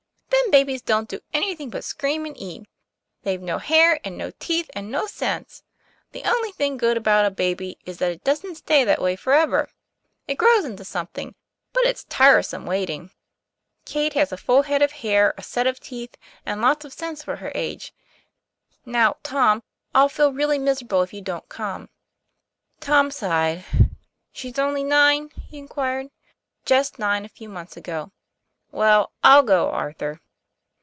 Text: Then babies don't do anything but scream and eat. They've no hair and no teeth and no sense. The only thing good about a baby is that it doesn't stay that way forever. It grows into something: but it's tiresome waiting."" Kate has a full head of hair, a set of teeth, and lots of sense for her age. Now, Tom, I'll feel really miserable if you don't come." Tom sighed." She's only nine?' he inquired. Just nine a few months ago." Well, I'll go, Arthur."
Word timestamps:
Then 0.51 0.65
babies 0.65 0.81
don't 0.81 1.07
do 1.07 1.21
anything 1.33 1.69
but 1.69 1.83
scream 1.83 2.25
and 2.25 2.35
eat. 2.37 2.67
They've 3.23 3.41
no 3.41 3.57
hair 3.57 4.01
and 4.03 4.17
no 4.17 4.31
teeth 4.31 4.69
and 4.75 4.91
no 4.91 5.05
sense. 5.05 5.63
The 6.11 6.23
only 6.25 6.51
thing 6.51 6.75
good 6.75 6.97
about 6.97 7.23
a 7.25 7.31
baby 7.31 7.77
is 7.85 7.99
that 7.99 8.11
it 8.11 8.23
doesn't 8.25 8.55
stay 8.55 8.83
that 8.83 9.01
way 9.01 9.15
forever. 9.15 9.69
It 10.27 10.35
grows 10.37 10.65
into 10.65 10.83
something: 10.83 11.35
but 11.71 11.85
it's 11.85 12.03
tiresome 12.05 12.65
waiting."" 12.65 13.11
Kate 13.85 14.11
has 14.13 14.33
a 14.33 14.37
full 14.37 14.63
head 14.63 14.81
of 14.81 14.91
hair, 14.91 15.33
a 15.37 15.43
set 15.43 15.67
of 15.67 15.79
teeth, 15.79 16.17
and 16.45 16.59
lots 16.61 16.83
of 16.83 16.91
sense 16.91 17.23
for 17.23 17.37
her 17.37 17.53
age. 17.55 17.93
Now, 18.85 19.17
Tom, 19.23 19.63
I'll 19.95 20.09
feel 20.09 20.33
really 20.33 20.59
miserable 20.59 21.01
if 21.01 21.13
you 21.13 21.21
don't 21.21 21.47
come." 21.47 21.87
Tom 22.81 23.09
sighed." 23.09 23.63
She's 24.33 24.59
only 24.59 24.83
nine?' 24.83 25.29
he 25.49 25.59
inquired. 25.59 26.09
Just 26.65 26.99
nine 26.99 27.23
a 27.23 27.29
few 27.29 27.47
months 27.47 27.77
ago." 27.77 28.11
Well, 28.71 29.13
I'll 29.23 29.43
go, 29.43 29.69
Arthur." 29.69 30.19